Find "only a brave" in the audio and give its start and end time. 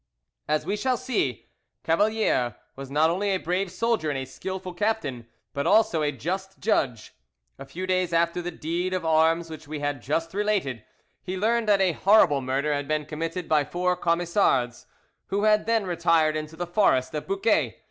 3.11-3.71